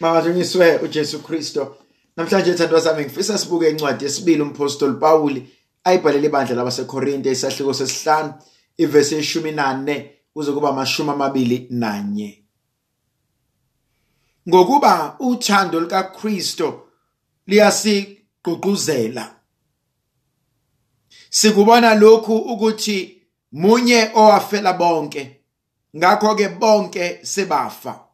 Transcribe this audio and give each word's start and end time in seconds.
Makadunyiswe 0.00 0.76
uJesu 0.78 1.22
Kristo. 1.22 1.76
Namhlanje 2.16 2.54
thandwa 2.54 2.80
sami 2.80 3.04
ngifisa 3.04 3.38
sibuke 3.38 3.70
incwadi 3.70 4.04
yesibili 4.04 4.42
umpostoli 4.42 4.94
Pawuli 4.94 5.48
ayibhalele 5.84 6.26
ibandla 6.26 6.56
labaseKorinte 6.56 7.30
isahluko 7.30 7.74
sesihlanu 7.74 8.34
ivesi 8.76 9.14
yeshumi 9.14 9.52
nane 9.52 10.10
kuze 10.34 10.52
kuba 10.52 10.68
amashumi 10.68 11.10
amabili 11.10 11.66
nanye. 11.70 12.44
Ngokuba 14.48 15.16
uthando 15.18 15.80
likaKristo 15.80 16.86
liyasigqugquzela. 17.46 19.34
Sikubona 21.30 21.94
lokhu 21.94 22.36
ukuthi 22.36 23.22
munye 23.52 24.10
owafela 24.14 24.72
bonke 24.72 25.40
ngakho 25.96 26.34
ke 26.34 26.48
bonke 26.48 27.18
sebafa. 27.22 28.09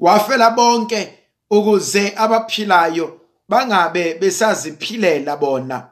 Wafela 0.00 0.50
bonke 0.50 1.18
ukuze 1.50 2.12
abaphilayo 2.16 3.20
bangabe 3.48 4.14
besaziphilela 4.14 5.36
bona. 5.36 5.90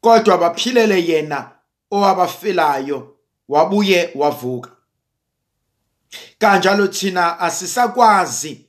Kodwa 0.00 0.38
baphilele 0.38 1.06
yena 1.06 1.50
owabafelayo 1.90 3.16
wabuye 3.48 4.10
wavuka. 4.14 4.70
Kanjalo 6.38 6.86
thina 6.86 7.40
asisakwazi 7.40 8.66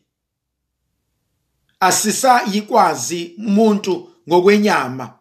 asisayikwazi 1.80 3.35
umuntu 3.38 4.11
ngokwenyama 4.30 5.13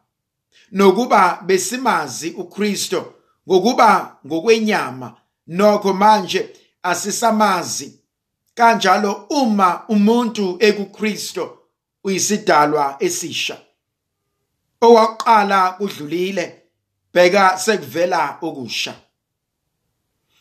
nokuba 0.73 1.43
besimazi 1.47 2.31
uKristo 2.31 3.15
ngokuba 3.49 4.17
ngokwenyama 4.27 5.17
nokho 5.47 5.93
manje 5.93 6.57
asisamazi. 6.83 8.01
Kanjalo 8.59 9.13
uma 9.31 9.85
umuntu 9.89 10.57
ekuKristo 10.61 11.45
uyisidalwa 12.05 12.97
esisha 13.01 13.57
owaqala 14.81 15.73
kudlulile 15.79 16.63
bheka 17.15 17.59
sekuvela 17.59 18.39
okusha. 18.43 18.95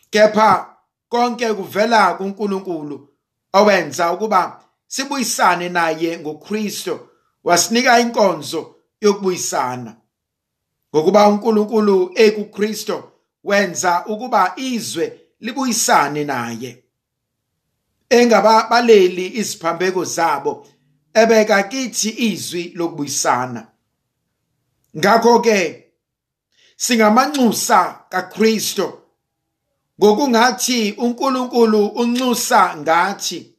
Kepha 0.09 0.75
konke 1.09 1.53
kuvela 1.53 2.13
kuNkulunkulu 2.13 3.09
owenza 3.53 4.13
ukuba 4.13 4.63
sibuyisane 4.87 5.69
naye 5.69 6.19
ngoKristo 6.19 7.09
wasinika 7.43 7.99
inkonzo 7.99 8.75
yokubuyisana. 9.01 9.95
Ngokuba 10.95 11.27
uNkulunkulu 11.29 12.11
ekuKristo 12.15 13.11
wenza 13.43 14.05
ukuba 14.05 14.53
izwe 14.55 15.21
libuyisane 15.39 16.23
naye. 16.23 16.84
Engababaleli 18.09 19.27
iziphambeko 19.27 20.05
zabo 20.05 20.67
ebeka 21.13 21.63
kithi 21.63 22.09
izwi 22.09 22.73
lokubuyisana. 22.75 23.67
Ngakho 24.97 25.39
ke 25.39 25.91
singamanxusa 26.77 28.05
kaKristo 28.09 29.01
ngokungathi 29.99 30.91
uNkulunkulu 30.91 31.85
unxusa 31.85 32.77
ngathi 32.77 33.55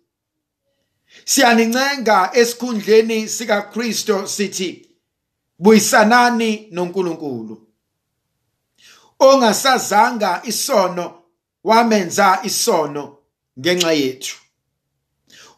siyanincenga 1.24 2.30
esikhundleni 2.32 3.28
sikaKristo 3.28 4.26
sithi 4.26 4.88
buyisanani 5.58 6.68
noNkulunkulu 6.72 7.66
ongasazanga 9.18 10.42
isono 10.44 11.22
wamenza 11.64 12.40
isono. 12.42 13.15
Ngenxa 13.58 13.92
yethu. 13.92 14.36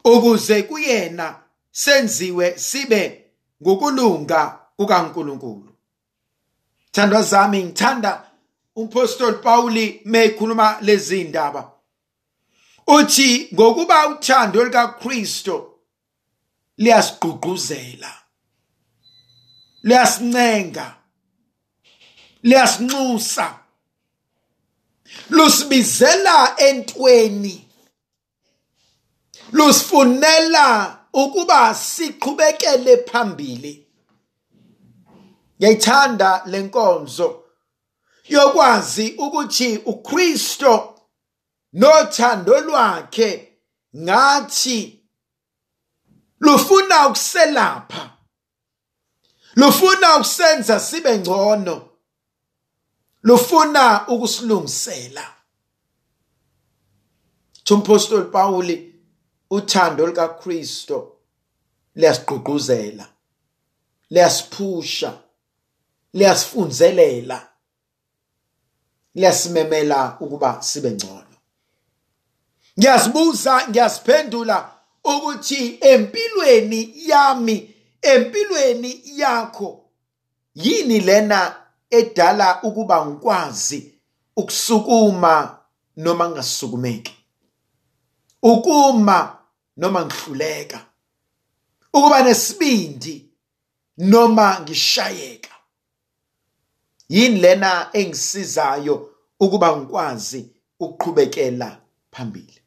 Ukuze 0.05 0.63
kuyena 0.63 1.43
senziwe 1.71 2.59
sibe 2.59 3.31
ngokulunga 3.63 4.59
kukaNkulunkulu. 4.77 5.73
Thandwa 6.93 7.23
zami 7.23 7.65
ngithanda 7.65 8.31
umpostoli 8.77 9.37
Pauli 9.37 10.00
mekhuluma 10.05 10.78
lezi 10.81 11.25
ndaba. 11.25 11.72
Uthi 12.87 13.49
ngokuba 13.55 14.09
uthando 14.09 14.65
likaKristo 14.65 15.75
liyasigqugquzela 16.78 18.12
liyasincenga 19.83 20.95
liyasinxusa 22.43 23.59
lusibizela 25.31 26.59
entweni 26.59 27.68
lusifunela 29.53 30.98
ukuba 31.12 31.75
siqhubekele 31.75 32.97
phambili. 32.97 33.86
Ngiyayithanda 35.59 36.42
lenkonzo 36.47 37.44
yokwazi 38.28 39.14
ukuthi 39.19 39.76
uKristo 39.76 41.00
nothando 41.72 42.60
lwakhe 42.60 43.59
ngathi 43.97 45.04
lufuna 46.41 47.06
ukuselapha 47.06 48.10
lufuna 49.56 50.16
ukusenza 50.16 50.80
sibe 50.80 51.19
ngcono 51.19 51.88
lufuna 53.22 54.09
ukusilungisela. 54.09 55.34
Umpostoli 57.70 58.30
Pauli 58.30 58.88
uthando 59.50 60.06
likaKristo 60.06 61.16
liyasigqugquzela 61.94 63.09
liyasiphusha 64.10 65.19
liyasifunzelela 66.14 67.48
liyasimemela 69.14 70.16
ukuba 70.20 70.62
sibe 70.62 70.91
ngcono. 70.91 71.25
Ngiyazibuza 72.78 73.69
ngiyasiphendula 73.69 74.70
ukuthi 75.04 75.78
empilweni 75.80 76.94
yami 77.06 77.75
empilweni 78.03 79.03
yakho 79.04 79.84
yini 80.54 81.00
lena 81.00 81.56
edala 81.91 82.62
ukuba 82.62 83.06
ngikwazi 83.06 83.94
ukusukuma 84.36 85.59
noma 85.97 86.30
ngasukumeki 86.30 87.15
ukuma 88.42 89.38
noma 89.78 90.05
ngihluleka. 90.05 90.87
Ukuba 91.93 92.22
nesibindi 92.22 93.31
noma 93.99 94.61
ngishayeka. 94.61 95.50
Yini 97.09 97.41
lena 97.41 97.91
engisizayo 97.93 99.15
ukuba 99.41 99.77
ngikwazi 99.77 100.50
ukuqhubekela 100.81 101.81
phambili? 102.11 102.61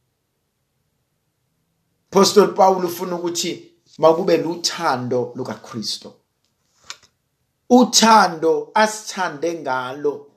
Apostle 2.12 2.48
Paul 2.48 2.86
ufuna 2.86 3.16
ukuthi 3.16 3.72
makube 3.98 4.38
luthando 4.38 5.34
lukaKristo. 5.36 6.16
Uthando 7.70 8.72
asithande 8.74 9.54
ngalo. 9.54 10.32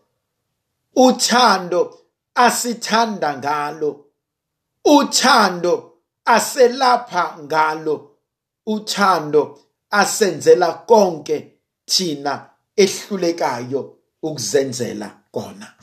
Uthando 0.97 2.01
asithanda 2.35 3.39
ngalo. 3.39 4.05
Uthando 4.85 5.94
aselapha 6.25 7.39
ngalo 7.43 8.11
uthando 8.67 9.61
asenzela 9.91 10.73
konke 10.73 11.53
thina 11.87 12.51
ehlulekayo 12.77 13.97
ukuzenzela 14.23 15.21
kona. 15.33 15.75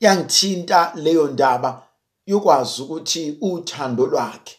Yangithinta 0.00 0.92
leyo 0.94 1.26
ndaba 1.28 1.86
yokwazi 2.26 2.82
ukuthi 2.82 3.38
uthando 3.40 4.06
lwakhe 4.06 4.56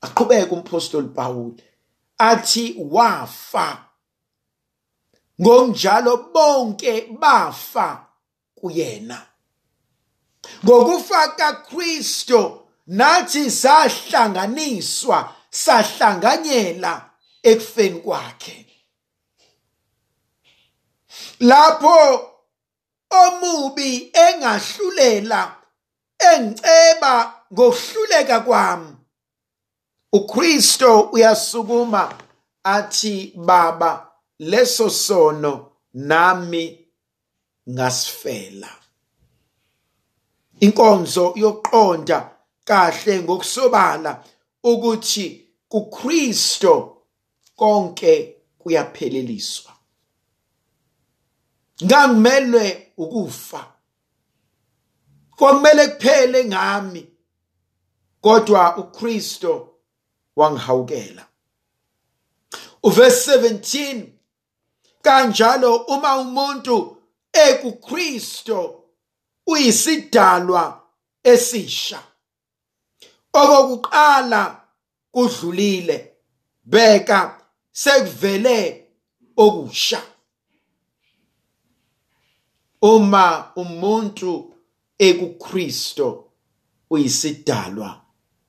aqhubeke 0.00 0.54
umpostoli 0.54 1.08
Paul 1.08 1.52
athi 2.18 2.76
wafa. 2.90 3.84
Ngonjalo 5.40 6.16
bonke 6.34 7.06
bafa 7.20 8.06
kuyena. 8.54 9.26
Ngokufa 10.64 11.28
kaKristo 11.28 12.67
nathi 12.88 13.50
sahlanganiswa 13.50 15.34
sahlanganyela 15.50 17.10
ekufeni 17.42 18.00
kwakhe. 18.00 18.66
Lapho 21.40 21.98
omubi 23.10 24.10
engahlulela 24.12 25.56
engiceba 26.18 27.44
ngokuhluleka 27.52 28.40
kwami 28.40 28.96
uKristo 30.12 31.00
uyasukuma 31.00 32.18
athi 32.64 33.32
baba 33.36 34.10
leso 34.38 34.90
sono 34.90 35.72
nami 35.92 36.86
ngasifela. 37.70 38.68
Inkonzo 40.60 41.32
yokuqonda 41.36 42.37
kahle 42.68 43.22
ngokusobala 43.22 44.24
ukuthi 44.62 45.26
kuKristo 45.68 46.74
konke 47.56 48.12
kuyapheleliswa. 48.58 49.72
Ngangimelwe 51.84 52.92
ukufa 52.96 53.72
kwakumele 55.36 55.88
kuphele 55.88 56.44
ngami 56.44 57.02
kodwa 58.20 58.76
uKristo 58.76 59.74
wangihawukela. 60.36 61.26
Uverse 62.82 63.36
17 63.36 64.02
kanjalo 65.02 65.76
uma 65.76 66.16
umuntu 66.16 66.96
ekuKristo 67.32 68.84
uyisidalwa 69.46 70.82
esisha. 71.22 72.02
Okokuqala 73.32 74.64
kudlulile 75.12 76.14
bheka 76.64 77.40
sekuvele 77.72 78.88
okusha. 79.36 80.02
Uma 82.82 83.52
umuntu 83.56 84.54
ekuKristo 84.98 86.30
uyisidalwa 86.90 88.00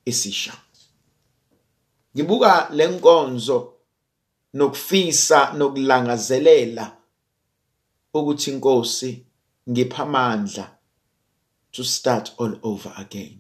esisha. 0.06 0.54
Ngibuka 2.16 2.70
lenkonzo 2.72 3.74
nokufisa 4.54 5.54
nokulangazelela 5.54 6.98
ukuthi 8.14 8.52
inkosi 8.52 9.26
ngipha 9.70 10.04
amandla 10.04 10.78
to 11.72 11.84
start 11.84 12.34
all 12.40 12.60
over 12.64 12.94
again. 12.98 13.39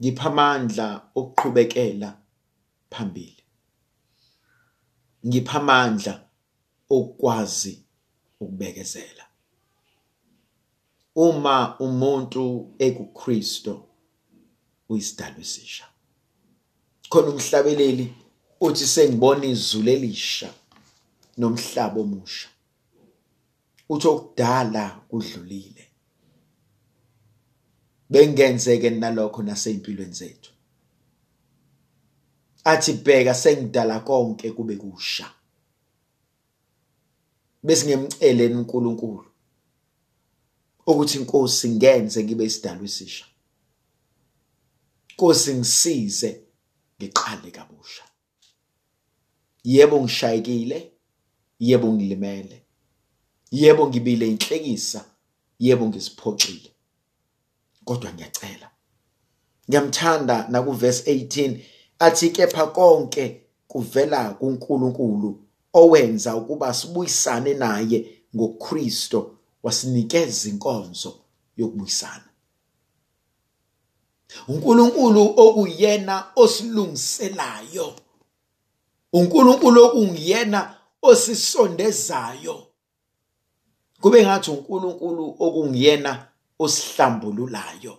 Ngipha 0.00 0.30
amandla 0.30 1.10
okuqhubekela 1.14 2.18
phambili. 2.90 3.42
Ngipha 5.26 5.58
amandla 5.58 6.24
okwazi 6.90 7.82
ukubekezela. 8.40 9.24
Uma 11.14 11.78
umuntu 11.78 12.74
ekuKristo 12.78 13.88
uyisidalwa 14.88 15.40
esisha 15.40 15.84
khona 17.08 17.28
umhlabeleli 17.28 18.14
uthi 18.60 18.86
sengibona 18.86 19.46
izulu 19.46 19.90
elisha 19.90 20.54
nomhlaba 21.38 22.00
omusha 22.00 22.48
uthi 23.88 24.06
okudala 24.08 25.00
kudlulile. 25.08 25.87
Bengenzeke 28.10 28.90
nalokho 28.90 29.42
nasempilweni 29.42 30.12
zethu. 30.12 30.50
Athi 32.64 32.92
bheka 32.92 33.34
sengidala 33.34 34.00
konke 34.00 34.50
kube 34.50 34.76
kusha. 34.76 35.34
Bese 37.62 37.84
ngiyemceleni 37.84 38.54
uNkulunkulu 38.54 39.24
ukuthi 40.86 41.18
inkosi 41.18 41.68
ngenze 41.68 42.24
ngibe 42.24 42.44
isidalwa 42.44 42.84
esisha. 42.84 43.26
Nkosi 45.12 45.54
ngisize 45.54 46.40
ngiqale 46.98 47.50
kabusha. 47.50 48.04
Yebo 49.64 50.00
ngishayekile 50.00 50.92
yebo 51.58 51.92
ngilimele. 51.92 52.62
Yebo 53.50 53.88
ngibile 53.88 54.28
inhlekisa. 54.28 55.04
Yebo 55.58 55.86
ngisiphoxile. 55.88 56.70
Kodwa 57.88 58.12
ngiyacela. 58.12 58.70
Ngiyamthanda 59.68 60.46
nakuverse 60.48 61.14
18 61.14 61.58
athi 61.98 62.30
kepha 62.30 62.66
konke 62.66 63.40
kuvela 63.68 64.30
kuNkulunkulu 64.34 65.40
owenza 65.72 66.36
ukuba 66.36 66.74
sibuyisane 66.74 67.54
naye 67.54 67.98
ngoKristo 68.36 69.36
wasinikeza 69.62 70.48
inkonzo 70.48 71.20
yokubuyisana. 71.56 72.24
uNkulunkulu 74.48 75.22
okuyena 75.36 76.32
osilungiselayo. 76.36 77.94
uNkulunkulu 79.12 79.84
okungiyena 79.84 80.74
osisondezayo 81.02 82.66
kube 84.00 84.22
ngathi 84.22 84.50
uNkulunkulu 84.50 85.36
okungiyena 85.38 86.27
osihlambululayo. 86.58 87.98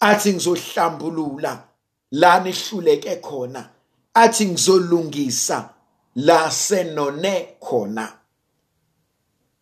Athi 0.00 0.32
ngizohlambulula 0.32 1.68
la 2.10 2.40
nihluleke 2.40 3.16
khona 3.16 3.70
athi 4.14 4.46
ngizolungisa 4.46 5.70
la 6.14 6.50
senone 6.50 7.56
khona. 7.60 8.18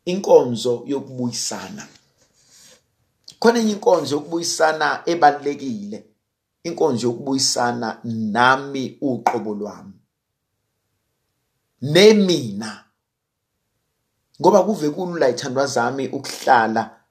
Inkonzo 0.05 0.83
yokubuyisana. 0.87 1.89
Khona 3.41 3.59
enye 3.59 3.73
inkonzo 3.73 4.15
yokubuyisana 4.17 5.03
ebalekile 5.07 6.05
inkonzo 6.65 7.07
yokubuyisana 7.07 8.01
nami 8.05 8.99
uqobo 9.01 9.55
lwami. 9.55 9.93
Nemina 11.83 12.85
ngoba 14.41 14.63
kuve 14.63 14.91
kulula 14.91 15.29
ithandwa 15.29 15.67
zami 15.67 16.09
ukuhlala 16.09 17.02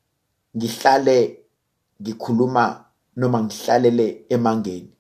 ngihlale 0.58 1.18
ngikhuluma 2.02 2.86
noma 3.16 3.44
ngihlalele 3.44 4.26
emangeni. 4.30 4.92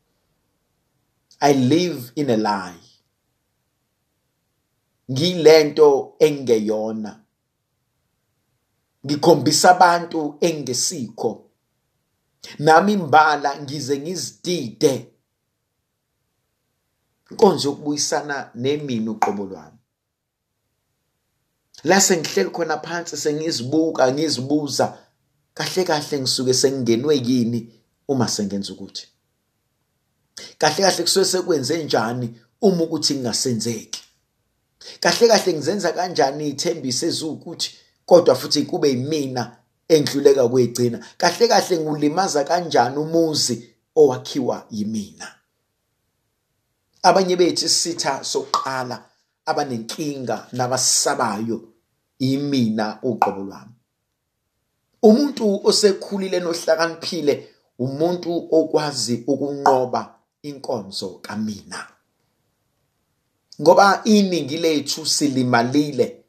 I 1.41 1.53
live 1.53 2.11
in 2.15 2.29
a 2.29 2.37
lie. 2.37 2.79
Ngilento 5.11 6.15
engeyona. 6.19 7.23
Ngikhombisa 9.05 9.71
abantu 9.71 10.37
engesikho. 10.41 11.49
Nami 12.59 12.93
imbala 12.93 13.61
ngize 13.61 13.97
ngizidide 13.99 15.11
inkonzo 17.31 17.69
yokubuyisana 17.69 18.51
nemini 18.55 19.09
uqobo 19.09 19.45
lwami. 19.45 19.77
La 21.83 22.01
sengihleli 22.01 22.49
khona 22.49 22.77
phansi 22.77 23.17
sengizibuka 23.17 24.11
ngizibuza. 24.13 24.97
Kahle 25.61 25.83
kahle 25.83 26.19
ngisuke 26.19 26.53
sengingenwe 26.53 27.15
yini 27.15 27.69
uma 28.07 28.27
sengenza 28.27 28.73
ukuthi? 28.73 29.07
Kahle 30.57 30.83
kahle 30.83 31.03
kusuke 31.03 31.25
sekwenze 31.25 31.83
njani 31.83 32.33
uma 32.61 32.83
ukuthi 32.83 33.13
kungasenzeki? 33.13 34.01
Kahle 34.99 35.27
kahle 35.27 35.53
ngizenza 35.53 35.91
kanjani 35.91 36.49
ithembiso 36.49 37.05
ezukuthi 37.05 37.71
kodwa 38.05 38.35
futhi 38.35 38.61
kube 38.65 38.89
yimina 38.89 39.57
enghluleka 39.87 40.47
kuyigcina 40.47 41.05
kahle 41.17 41.47
kahle 41.47 41.77
ngulimaza 41.77 42.43
kanjani 42.43 42.97
umuzi 42.97 43.69
owakhiwa 43.95 44.67
yimina? 44.71 45.27
Abanye 47.03 47.35
bethu 47.35 47.65
isitha 47.65 48.23
sokuqala 48.23 49.05
abanenkinga 49.45 50.47
nabasabayo 50.51 51.73
imina 52.19 52.99
uqobo 53.01 53.41
lwami. 53.43 53.80
Umuntu 55.01 55.67
osekhulile 55.67 56.39
nohlakaniphile 56.39 57.47
umuntu 57.79 58.47
okwazi 58.51 59.23
ukunqoba 59.27 60.19
inkonzo 60.43 61.09
kamina. 61.09 61.87
Ngoba 63.61 64.01
iningi 64.03 64.57
lethu 64.57 65.05
silimalile 65.05 66.23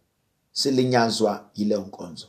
silinyazwa 0.52 1.50
yileyo 1.54 1.80
nkonzo. 1.80 2.26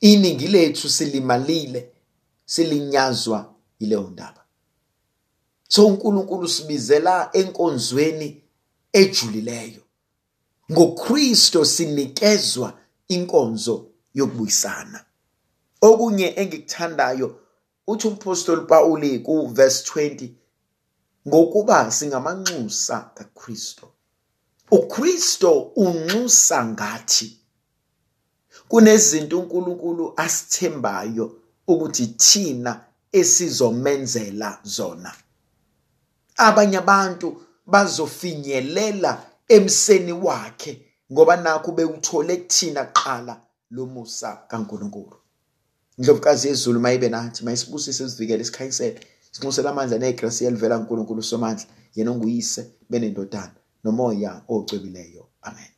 Iningi 0.00 0.48
lethu 0.48 0.88
silimalile 0.88 1.92
silinyazwa 2.44 3.54
yileyo 3.80 4.10
ndaba. 4.10 4.44
So 5.68 5.86
uNkulunkulu 5.86 6.48
sibizela 6.48 7.30
enkonzweni 7.32 8.42
ejulileyo. 8.92 9.82
ngoKristo 10.72 11.64
sinikezwa 11.64 12.78
inkonzo 13.08 13.86
yokubuyisana. 14.14 15.04
Okunye 15.82 16.34
engikuthandayo 16.40 17.28
uthi 17.86 18.06
umpostoli 18.08 18.66
Pauli 18.66 19.18
ku 19.18 19.46
verse 19.46 19.80
20 19.90 20.30
ngokuba 21.28 21.90
singamanxusa 21.90 22.96
kaKristo. 23.14 23.86
uKristo 24.70 25.60
unxusa 25.76 26.64
ngathi 26.64 27.38
kunezinto 28.68 29.38
uNkulunkulu 29.38 30.12
asithembayo 30.16 31.26
ukuthi 31.66 32.06
thina 32.06 32.72
esizomenzela 33.12 34.58
zona. 34.64 35.12
Abanye 36.36 36.78
abantu 36.78 37.28
bazofinyelela 37.66 39.12
emseni 39.48 40.12
wakhe 40.12 40.72
ngoba 41.12 41.36
nakho 41.36 41.72
bewuthole 41.72 42.36
kuthina 42.36 42.84
qala 42.84 43.34
lo 43.70 43.86
musa 43.86 44.36
kaNkulunkulu. 44.48 45.21
Ndlovukazi 45.98 46.48
yezulu 46.48 46.80
mayibe 46.80 47.08
nathi 47.08 47.44
mayisibusise 47.44 48.08
sivikele 48.10 48.42
isikhanyisele 48.42 49.00
sinxusela 49.32 49.70
amandla 49.70 49.98
negrasi 49.98 50.44
elivela 50.44 50.78
kuNkulunkulu 50.78 51.22
somandla 51.22 51.66
yena 51.96 52.10
onguyise 52.10 52.62
benendodana 52.90 53.54
nomoya 53.84 54.32
ocwebileyo 54.48 55.24
amen. 55.42 55.70